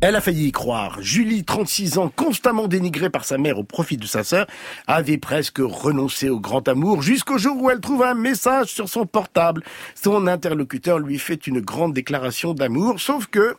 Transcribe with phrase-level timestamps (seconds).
[0.00, 0.98] Elle a failli y croire.
[1.00, 4.46] Julie, 36 ans, constamment dénigrée par sa mère au profit de sa sœur,
[4.86, 9.06] avait presque renoncé au grand amour jusqu'au jour où elle trouve un message sur son
[9.06, 9.62] portable.
[9.94, 13.56] Son interlocuteur lui fait une grande déclaration d'amour, sauf que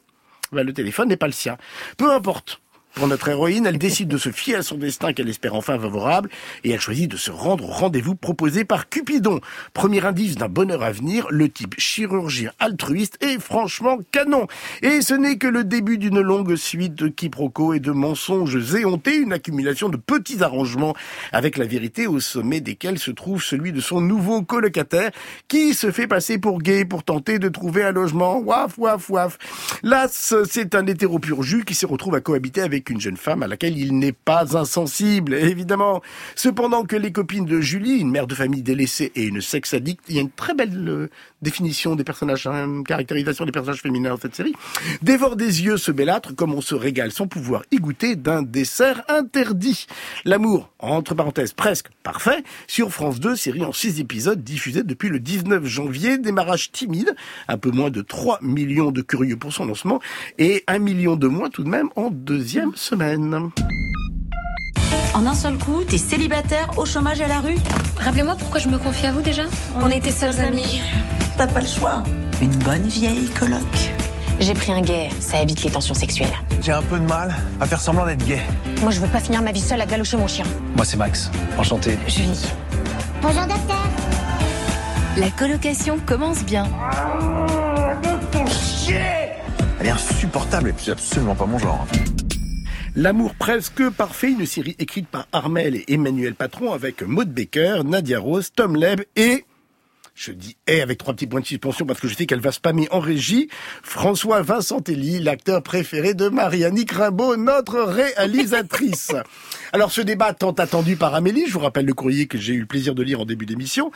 [0.51, 1.57] ben, le téléphone n'est pas le sien.
[1.97, 2.61] Peu importe.
[2.95, 6.29] Pour notre héroïne, elle décide de se fier à son destin qu'elle espère enfin favorable
[6.63, 9.41] et elle choisit de se rendre au rendez-vous proposé par Cupidon.
[9.73, 14.47] Premier indice d'un bonheur à venir, le type chirurgien altruiste est franchement canon.
[14.81, 19.17] Et ce n'est que le début d'une longue suite de quiproquos et de mensonges éhontés,
[19.17, 20.95] une accumulation de petits arrangements
[21.33, 25.11] avec la vérité au sommet desquels se trouve celui de son nouveau colocataire
[25.49, 28.37] qui se fait passer pour gay pour tenter de trouver un logement.
[28.39, 29.37] Waf, waf, waf.
[29.83, 33.43] Là, c'est un hétéro pur jus qui se retrouve à cohabiter avec une jeune femme
[33.43, 36.01] à laquelle il n'est pas insensible, évidemment.
[36.35, 40.03] Cependant que les copines de Julie, une mère de famille délaissée et une sexe addict,
[40.09, 41.09] il y a une très belle euh,
[41.41, 44.55] définition des personnages, hein, caractérisation des personnages féminins dans cette série,
[45.01, 49.03] dévorent des yeux ce bellâtre comme on se régale sans pouvoir y goûter d'un dessert
[49.07, 49.85] interdit.
[50.25, 55.19] L'amour, entre parenthèses, presque parfait, sur France 2, série en 6 épisodes diffusée depuis le
[55.19, 57.15] 19 janvier, démarrage timide,
[57.47, 59.99] un peu moins de 3 millions de curieux pour son lancement
[60.37, 63.51] et un million de moins tout de même en deuxième semaine.
[65.13, 67.57] En un seul coup, t'es célibataire, au chômage à la rue
[67.97, 69.43] Rappelez-moi pourquoi je me confie à vous déjà
[69.81, 70.81] On, était seuls amis.
[71.37, 72.03] T'as pas le choix.
[72.41, 73.61] Une bonne vieille coloc.
[74.39, 76.33] J'ai pris un gay, ça évite les tensions sexuelles.
[76.61, 78.41] J'ai un peu de mal à faire semblant d'être gay.
[78.81, 80.45] Moi, je veux pas finir ma vie seule à galocher mon chien.
[80.75, 81.31] Moi, c'est Max.
[81.57, 81.97] Enchanté.
[82.07, 82.45] Julie.
[83.21, 83.85] Bonjour, docteur.
[85.17, 86.67] La colocation commence bien.
[89.79, 91.87] Elle est insupportable et puis c'est absolument pas mon genre.
[92.97, 98.19] L'amour presque parfait, une série écrite par Armel et Emmanuel Patron avec Maud Baker, Nadia
[98.19, 99.43] Rose, Tom Leb et
[100.13, 102.53] je dis et avec trois petits points de suspension parce que je sais qu'elle va
[102.53, 103.49] spammer en régie.
[103.83, 109.11] François Vincentelli, l'acteur préféré de Marianne Rimbaud, notre réalisatrice.
[109.73, 112.61] Alors ce débat tant attendu par Amélie, je vous rappelle le courrier que j'ai eu
[112.61, 113.91] le plaisir de lire en début d'émission.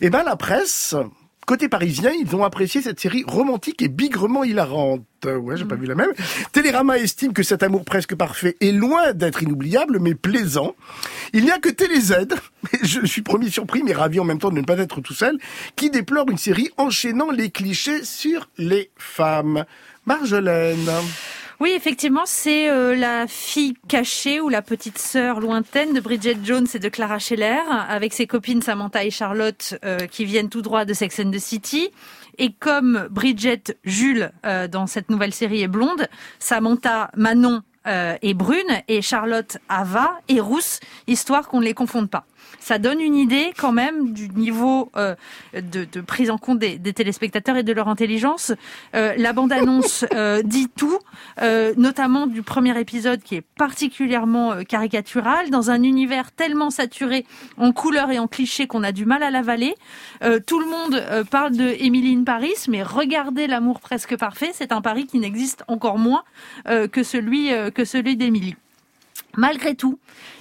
[0.00, 0.94] Eh ben la presse
[1.46, 5.02] Côté parisien, ils ont apprécié cette série romantique et bigrement hilarante.
[5.24, 6.12] Ouais, j'ai pas vu la même.
[6.52, 10.74] Télérama estime que cet amour presque parfait est loin d'être inoubliable, mais plaisant.
[11.32, 12.28] Il n'y a que TéléZ,
[12.82, 15.38] je suis premier surpris, mais ravi en même temps de ne pas être tout seul,
[15.76, 19.64] qui déplore une série enchaînant les clichés sur les femmes.
[20.06, 20.90] Marjolaine.
[21.60, 26.66] Oui, effectivement, c'est euh, la fille cachée ou la petite sœur lointaine de Bridget Jones
[26.74, 30.84] et de Clara Scheller, avec ses copines Samantha et Charlotte euh, qui viennent tout droit
[30.84, 31.90] de Sex and the City.
[32.38, 36.08] Et comme Bridget Jules euh, dans cette nouvelle série est blonde,
[36.40, 42.24] Samantha Manon est brune et Charlotte Ava est rousse, histoire qu'on ne les confonde pas
[42.64, 45.14] ça donne une idée quand même du niveau euh,
[45.52, 48.52] de, de, prise en compte des, des, téléspectateurs et de leur intelligence.
[48.94, 50.98] Euh, la bande-annonce euh, dit tout,
[51.42, 57.26] euh, notamment du premier épisode qui est particulièrement euh, caricatural, dans un univers tellement saturé
[57.58, 59.74] en couleurs et en clichés qu'on a du mal à l'avaler.
[60.22, 64.72] Euh, tout le monde parle de Emily in Paris, mais regardez l'amour presque parfait, c'est
[64.72, 66.24] un pari qui n'existe encore moins
[66.64, 68.56] que celui que celui d'Emily.
[69.36, 69.98] Malgré tout,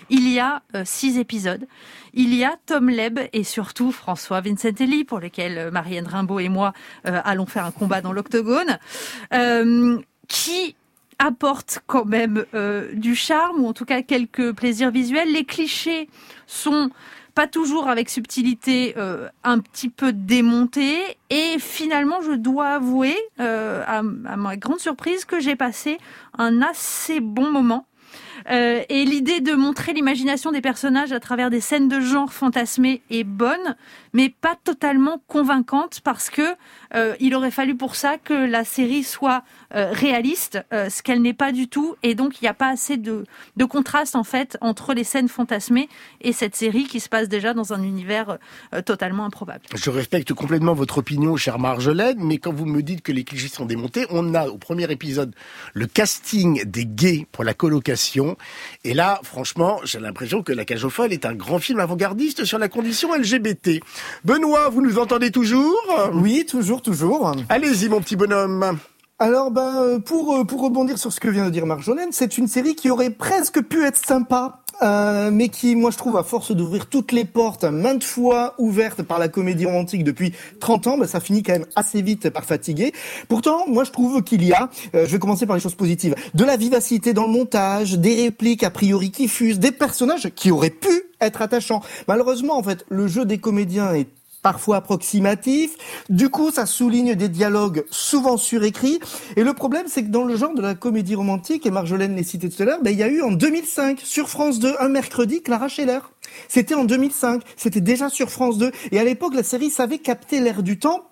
[0.09, 1.65] il y a six épisodes.
[2.15, 6.49] Il y a Tom Leb et surtout François Vincentelli, pour lequel euh, Marianne Rimbaud et
[6.49, 6.73] moi
[7.07, 8.77] euh, allons faire un combat dans l'octogone,
[9.33, 10.75] euh, qui
[11.17, 12.43] apporte quand même
[12.93, 15.31] du charme, ou en tout cas quelques plaisirs visuels.
[15.31, 16.09] Les clichés
[16.47, 16.89] sont
[17.35, 18.95] pas toujours avec subtilité,
[19.43, 21.01] un petit peu démontés.
[21.29, 25.97] Et finalement, je dois avouer, à, ma grande surprise, que j'ai passé
[26.37, 27.85] un assez bon moment.
[28.49, 33.01] Euh, et l'idée de montrer l'imagination des personnages à travers des scènes de genre fantasmées
[33.09, 33.75] est bonne,
[34.13, 36.41] mais pas totalement convaincante parce que
[36.95, 39.43] euh, il aurait fallu pour ça que la série soit
[39.75, 42.97] euh, réaliste, ce qu'elle n'est pas du tout, et donc il n'y a pas assez
[42.97, 43.25] de,
[43.57, 45.89] de contraste en fait entre les scènes fantasmées
[46.21, 48.37] et cette série qui se passe déjà dans un univers
[48.85, 49.61] totalement improbable.
[49.75, 53.47] Je respecte complètement votre opinion, cher Marjolaine, mais quand vous me dites que les clichés
[53.47, 55.33] sont démontés, on a au premier épisode
[55.73, 58.32] le casting des gays pour la colocation
[58.83, 62.45] et là, franchement, j'ai l'impression que La Cage aux Folles est un grand film avant-gardiste
[62.45, 63.79] sur la condition LGBT.
[64.23, 65.75] Benoît, vous nous entendez toujours?
[66.13, 67.31] Oui, toujours, toujours.
[67.49, 68.77] Allez-y, mon petit bonhomme.
[69.19, 72.75] Alors, ben, pour, pour rebondir sur ce que vient de dire Marjolaine, c'est une série
[72.75, 76.87] qui aurait presque pu être sympa euh, mais qui, moi, je trouve, à force d'ouvrir
[76.87, 81.19] toutes les portes, maintes fois ouvertes par la comédie romantique depuis 30 ans, bah, ça
[81.19, 82.93] finit quand même assez vite par fatiguer.
[83.27, 86.15] Pourtant, moi, je trouve qu'il y a, euh, je vais commencer par les choses positives,
[86.33, 90.51] de la vivacité dans le montage, des répliques a priori qui fusent, des personnages qui
[90.51, 91.81] auraient pu être attachants.
[92.07, 94.07] Malheureusement, en fait, le jeu des comédiens est
[94.43, 95.75] parfois approximatif.
[96.09, 98.99] Du coup, ça souligne des dialogues souvent surécrits.
[99.35, 102.23] Et le problème, c'est que dans le genre de la comédie romantique, et Marjolaine l'a
[102.23, 104.89] cité tout à l'heure, ben, il y a eu en 2005, sur France 2, un
[104.89, 105.99] mercredi, Clara Scheller.
[106.47, 107.41] C'était en 2005.
[107.55, 108.71] C'était déjà sur France 2.
[108.91, 111.09] Et à l'époque, la série savait capter l'air du temps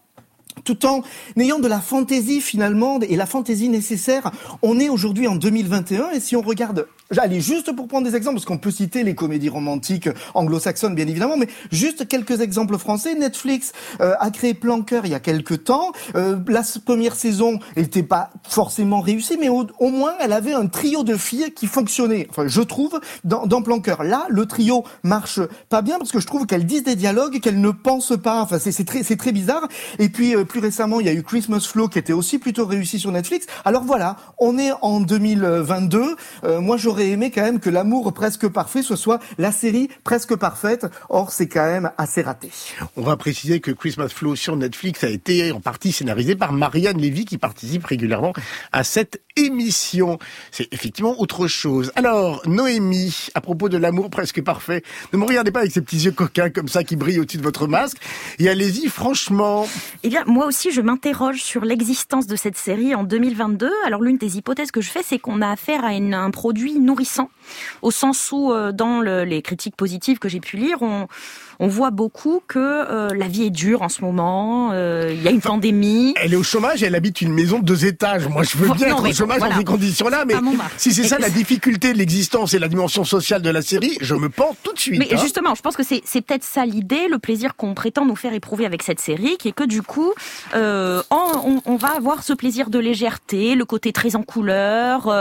[0.65, 1.01] tout en
[1.37, 4.31] ayant de la fantaisie finalement et la fantaisie nécessaire.
[4.61, 8.35] On est aujourd'hui en 2021 et si on regarde Allez, juste pour prendre des exemples,
[8.35, 13.15] parce qu'on peut citer les comédies romantiques anglo-saxonnes, bien évidemment, mais juste quelques exemples français.
[13.15, 15.91] Netflix euh, a créé Planqueur il y a quelques temps.
[16.15, 21.03] Euh, la première saison n'était pas forcément réussie, mais au, moins elle avait un trio
[21.03, 22.27] de filles qui fonctionnait.
[22.29, 23.61] Enfin, je trouve dans, dans.
[24.03, 27.61] Là, le trio marche pas bien parce que je trouve qu'elles disent des dialogues qu'elles
[27.61, 28.41] ne pensent pas.
[28.41, 29.67] Enfin, c'est très, très bizarre.
[29.99, 32.65] Et puis euh, plus récemment, il y a eu Christmas Flow qui était aussi plutôt
[32.65, 33.47] réussi sur Netflix.
[33.65, 36.15] Alors voilà, on est en 2022.
[36.59, 40.85] moi, j'aurais aimé quand même que l'amour presque parfait ce soit la série presque parfaite.
[41.09, 42.49] Or, c'est quand même assez raté.
[42.95, 46.97] On va préciser que Christmas Flow sur Netflix a été en partie scénarisé par Marianne
[46.97, 48.33] Lévy qui participe régulièrement
[48.71, 50.19] à cette émission.
[50.51, 51.91] C'est effectivement autre chose.
[51.95, 54.83] Alors, Noémie, à propos de l'amour presque parfait,
[55.13, 57.43] ne me regardez pas avec ces petits yeux coquins comme ça qui brillent au-dessus de
[57.43, 57.97] votre masque.
[58.39, 59.67] Et allez-y, franchement.
[60.03, 63.71] Eh bien, moi aussi, je m'interroge sur l'existence de cette série en 2022.
[63.85, 67.29] Alors, l'une des hypothèses que je fais, c'est qu'on a affaire à un produit nourrissant,
[67.81, 71.07] au sens où, euh, dans les critiques positives que j'ai pu lire, on
[71.61, 74.71] on voit beaucoup que euh, la vie est dure en ce moment.
[74.73, 76.15] Euh, il y a une pandémie.
[76.19, 76.81] Elle est au chômage.
[76.81, 78.27] Elle habite une maison de deux étages.
[78.27, 80.33] Moi, je veux bien être au chômage dans ces conditions-là, mais
[80.77, 84.15] si c'est ça la difficulté de l'existence et la dimension sociale de la série, je
[84.15, 84.97] me pends tout de suite.
[84.97, 85.17] Mais hein.
[85.21, 88.65] justement, je pense que c'est peut-être ça l'idée, le plaisir qu'on prétend nous faire éprouver
[88.65, 90.13] avec cette série, qui est que du coup,
[90.55, 95.13] euh, on, on, va avoir ce plaisir de légèreté, le côté très en couleur,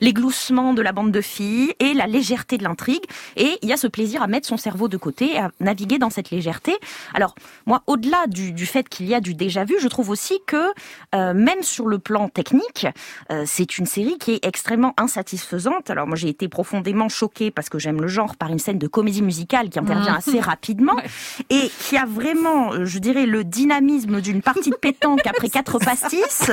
[0.00, 3.04] les gloussements de la bande de filles et la légèreté de l'intrigue.
[3.36, 6.10] Et il y a ce plaisir à mettre son cerveau de côté, à naviguer dans
[6.10, 6.76] cette légèreté.
[7.14, 7.34] Alors,
[7.66, 10.70] moi, au-delà du, fait qu'il y a du déjà vu, je trouve aussi que,
[11.14, 12.86] euh, même sur le plan technique,
[13.30, 15.90] euh, c'est une série qui est extrêmement insatisfaisante.
[15.90, 18.86] Alors, moi, j'ai été profondément choquée, parce que j'aime le genre, par une scène de
[18.86, 20.16] comédie musicale qui intervient mmh.
[20.16, 20.96] assez rapidement
[21.50, 25.78] et qui a vraiment, euh, je dirais, le dynamisme d'une partie de pétanque après quatre
[25.78, 26.50] pastis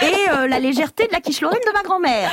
[0.00, 2.30] et la légèreté de la quiche Lorraine de ma grand-mère.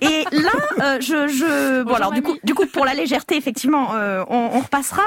[0.00, 1.82] Et là, je, je...
[1.82, 3.90] bon, alors, du coup, du coup, pour la légèreté, effectivement,
[4.28, 5.02] on, on, repassera.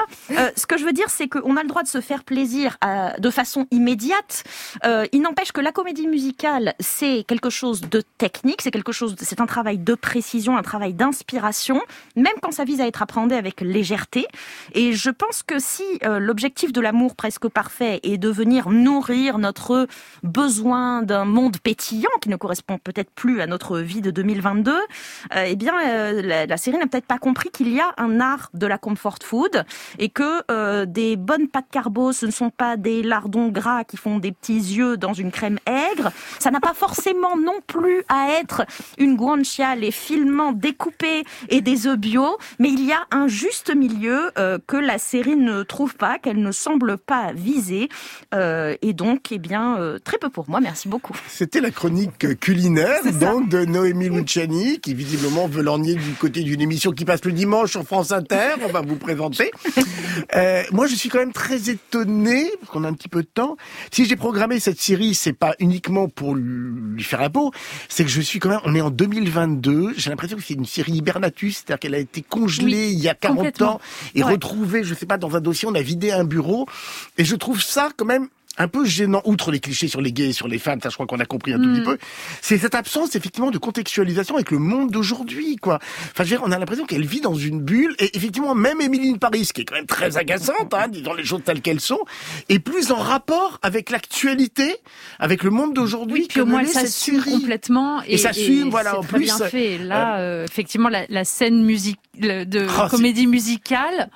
[0.48, 2.76] Euh, ce que je veux dire, c'est qu'on a le droit de se faire plaisir
[2.84, 4.44] euh, de façon immédiate.
[4.84, 9.14] Euh, il n'empêche que la comédie musicale, c'est quelque chose de technique, c'est quelque chose,
[9.18, 11.80] c'est un travail de précision, un travail d'inspiration,
[12.16, 14.26] même quand ça vise à être appréhendé avec légèreté.
[14.74, 19.86] Et je pense que si l'objectif de l'amour presque parfait est de venir nourrir notre
[20.22, 24.74] besoin d'un monde pétillant qui ne correspond peut-être plus à notre vie de 2022,
[25.36, 25.74] eh bien,
[26.22, 29.18] la, la série n'a peut-être pas compris qu'il y a un art de la comfort
[29.22, 29.64] food
[29.98, 33.96] et que euh, des bonnes pâtes carbo, ce ne sont pas des lardons gras qui
[33.96, 36.10] font des petits yeux dans une crème aigre.
[36.38, 38.64] Ça n'a pas forcément non plus à être
[38.98, 43.74] une guancia, les filements découpés et des œufs bio, mais il y a un juste
[43.74, 47.88] milieu euh, que la série ne trouve pas, qu'elle ne semble pas viser,
[48.34, 50.60] euh, et donc, eh bien, très peu pour moi.
[50.60, 51.14] Merci beaucoup.
[51.28, 56.60] C'était la chronique culinaire donc de Noémie Luciani, qui visiblement veut l'ornier du côté d'une
[56.60, 58.54] émission qui passe le dimanche sur France Inter.
[58.64, 59.50] On va vous présenter.
[60.34, 63.28] Euh, moi, je suis quand même très étonné, parce qu'on a un petit peu de
[63.28, 63.56] temps.
[63.90, 67.52] Si j'ai programmé cette série, c'est pas uniquement pour lui faire un beau,
[67.88, 70.66] c'est que je suis quand même, on est en 2022, j'ai l'impression que c'est une
[70.66, 73.80] série hibernatus, c'est-à-dire qu'elle a été congelée il y a 40 ans
[74.14, 76.66] et retrouvée, je sais pas, dans un dossier, on a vidé un bureau.
[77.16, 80.28] Et je trouve ça quand même un peu gênant, outre les clichés sur les gays
[80.28, 81.84] et sur les femmes, ça je crois qu'on a compris un tout petit mm.
[81.84, 81.98] peu,
[82.42, 85.78] c'est cette absence effectivement de contextualisation avec le monde d'aujourd'hui, quoi.
[86.10, 88.80] Enfin, je veux dire, on a l'impression qu'elle vit dans une bulle, et effectivement, même
[88.80, 92.00] Émilie Paris, qui est quand même très agaçante, hein, disons les choses telles qu'elles sont,
[92.48, 94.76] est plus en rapport avec l'actualité,
[95.18, 96.28] avec le monde d'aujourd'hui.
[96.34, 98.02] Oui, au moins elle s'assume complètement.
[98.02, 99.20] Et, ça s'assume, voilà, en plus.
[99.20, 99.78] bien fait.
[99.78, 104.10] Là, euh, effectivement, la, la scène musique de oh, comédie musicale.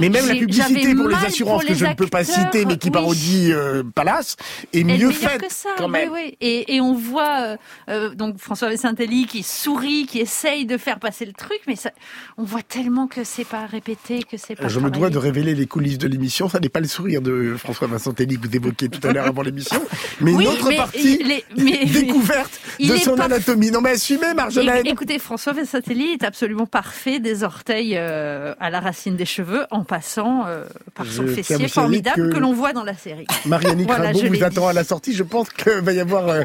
[0.00, 2.90] Mais même la publicité pour les assurances que je ne peux pas citer, mais qui
[2.90, 4.36] parodie euh, Palace
[4.72, 6.10] est mieux faite que ça, quand même.
[6.10, 7.56] Oui, Et, et, on voit euh,
[7.88, 11.90] euh donc François Saint-Élie qui sourit, qui essaye de faire passer le truc, mais ça,
[12.36, 14.68] on voit tellement que c'est pas répété, que c'est pas.
[14.68, 16.48] Je me dois de révéler les coulisses de l'émission.
[16.48, 19.42] Ça n'est pas le sourire de François Vincent que vous évoquiez tout à l'heure avant
[19.42, 19.82] l'émission,
[20.20, 23.70] mais une autre partie mais, découverte de son anatomie.
[23.70, 24.86] Non mais assumez, Marjolaine.
[24.86, 29.84] Écoutez, François Vincent est absolument parfait, des orteils euh, à la racine des cheveux, en
[29.84, 33.26] passant euh, par son fessier formidable que, l'on voit dans la série.
[33.62, 35.14] Marianne voilà, vous attend à la sortie.
[35.14, 36.42] Je pense qu'il va y avoir euh,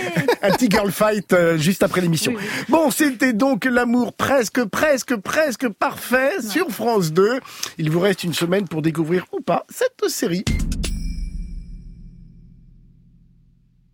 [0.42, 2.34] un petit girl fight euh, juste après l'émission.
[2.68, 7.40] Bon, c'était donc l'amour presque, presque, presque parfait sur France 2.
[7.78, 10.44] Il vous reste une semaine pour découvrir ou pas cette série.